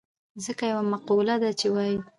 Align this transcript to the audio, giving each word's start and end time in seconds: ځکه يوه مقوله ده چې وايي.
ځکه 0.45 0.63
يوه 0.71 0.83
مقوله 0.91 1.35
ده 1.43 1.51
چې 1.59 1.67
وايي. 1.73 1.97